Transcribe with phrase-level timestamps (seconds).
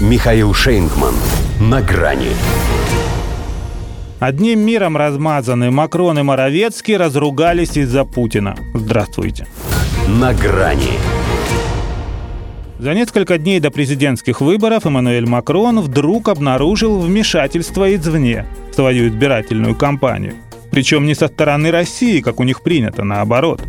[0.00, 1.12] Михаил Шейнгман.
[1.60, 2.30] На грани.
[4.18, 8.56] Одним миром размазаны Макрон и Моровецкий разругались из-за Путина.
[8.72, 9.46] Здравствуйте.
[10.08, 10.98] На грани.
[12.78, 19.74] За несколько дней до президентских выборов Эммануэль Макрон вдруг обнаружил вмешательство извне в свою избирательную
[19.76, 20.32] кампанию.
[20.70, 23.60] Причем не со стороны России, как у них принято, наоборот.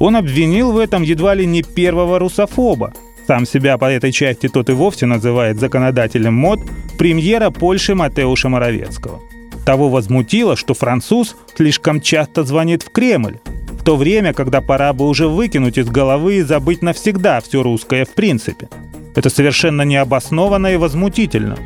[0.00, 2.92] Он обвинил в этом едва ли не первого русофоба.
[3.26, 6.60] Сам себя по этой части тот и вовсе называет законодателем мод
[6.96, 9.20] премьера Польши Матеуша Моровецкого.
[9.64, 13.38] Того возмутило, что француз слишком часто звонит в Кремль,
[13.72, 18.04] в то время, когда пора бы уже выкинуть из головы и забыть навсегда все русское
[18.04, 18.68] в принципе.
[19.16, 21.56] Это совершенно необоснованно и возмутительно.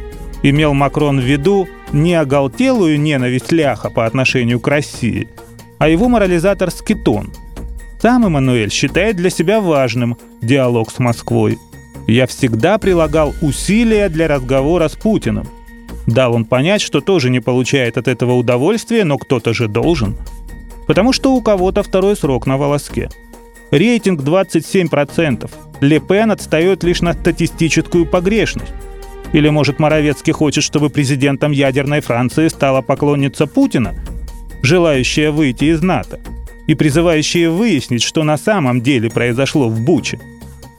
[0.43, 5.29] Имел Макрон в виду не оголтелую ненависть ляха по отношению к России,
[5.79, 7.31] а его морализаторский тон–
[8.01, 11.59] сам Эммануэль считает для себя важным диалог с Москвой.
[12.07, 15.47] Я всегда прилагал усилия для разговора с Путиным.
[16.07, 20.17] Дал он понять, что тоже не получает от этого удовольствия, но кто-то же должен.
[20.87, 23.11] Потому что у кого-то второй срок на волоске.
[23.71, 25.51] Рейтинг 27%.
[25.81, 28.73] Ле Пен отстает лишь на статистическую погрешность.
[29.33, 33.95] Или, может, Моровецкий хочет, чтобы президентом ядерной Франции стала поклонница Путина,
[34.63, 36.19] желающая выйти из НАТО–
[36.71, 40.21] и призывающие выяснить, что на самом деле произошло в Буче.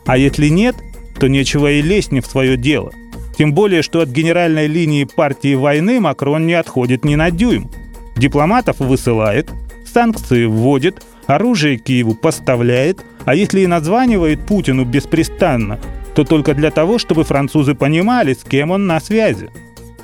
[0.06, 0.78] А если нет,
[1.20, 2.94] то нечего и лезть не в свое дело.
[3.38, 7.69] Тем более, что от генеральной линии партии войны Макрон не отходит ни на дюйм.
[8.16, 9.50] Дипломатов высылает,
[9.86, 15.78] санкции вводит, оружие Киеву поставляет, а если и названивает Путину беспрестанно,
[16.16, 19.50] то только для того, чтобы французы понимали, с кем он на связи.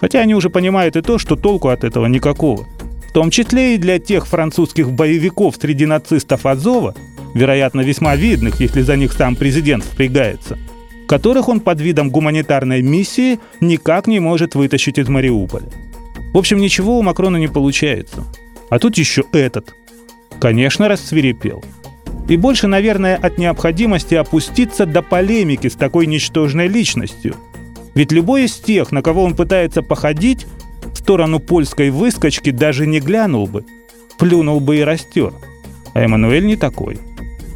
[0.02, 2.68] Хотя они уже понимают и то, что толку от этого никакого–
[3.18, 6.94] том числе и для тех французских боевиков среди нацистов Азова,
[7.34, 10.60] вероятно, весьма видных, если за них сам президент впрягается,
[11.08, 15.66] которых он под видом гуманитарной миссии никак не может вытащить из Мариуполя.
[16.32, 18.24] В общем, ничего у Макрона не получается.
[18.70, 19.74] А тут еще этот.
[20.40, 21.66] Конечно, рассверепел.
[22.30, 27.36] И больше, наверное, от необходимости опуститься до полемики с такой ничтожной личностью.
[27.96, 30.46] Ведь любой из тех, на кого он пытается походить,
[31.08, 33.64] сторону польской выскочки даже не глянул бы,
[34.20, 35.32] плюнул бы и растер.
[35.94, 37.00] А Эммануэль не такой.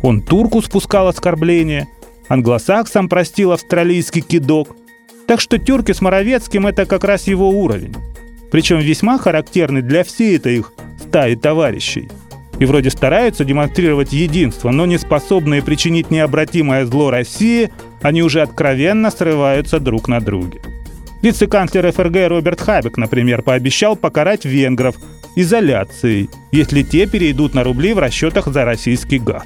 [0.02, 1.90] Он турку спускал оскорбления,
[2.30, 4.70] англосаксам простил австралийский кидок.
[5.28, 7.94] Так что тюрки с Моровецким– это как раз его уровень.
[8.52, 12.08] Причем весьма характерный для всей этой их стаи товарищей.
[12.58, 17.70] И вроде стараются демонстрировать единство, но не способные причинить необратимое зло России,
[18.02, 20.62] они уже откровенно срываются друг на друге.
[21.22, 24.96] Вице-канцлер ФРГ Роберт Хабек, например, пообещал покарать венгров
[25.36, 29.44] изоляцией, если те перейдут на рубли в расчетах за российский газ.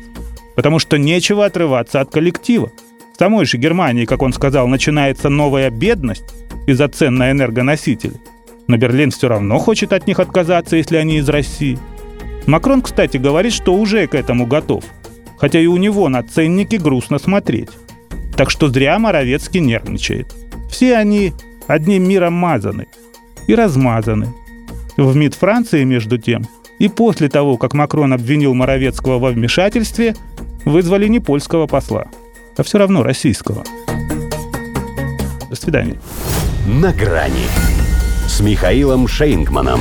[0.56, 2.72] Потому что нечего отрываться от коллектива.
[3.14, 6.34] В самой же Германии, как он сказал, начинается новая бедность
[6.66, 8.14] из-за цен на энергоносители.
[8.68, 11.78] Но Берлин все равно хочет от них отказаться, если они из России.
[12.46, 14.86] Макрон, кстати, говорит, что уже к этому готов.
[15.38, 17.70] Хотя и у него на ценники грустно смотреть.
[18.38, 20.34] Так что зря Моровецкий нервничает.
[20.70, 21.34] Все они
[21.68, 22.88] одним миром мазаны
[23.48, 24.34] и размазаны.
[24.98, 26.48] В МИД Франции, между тем,
[26.80, 30.16] и после того, как Макрон обвинил Моровецкого во вмешательстве,
[30.64, 32.06] вызвали не польского посла,
[32.58, 33.64] а все равно российского.
[35.50, 35.98] До свидания.
[36.68, 37.46] На грани
[38.28, 39.80] с Михаилом Шейнгманом.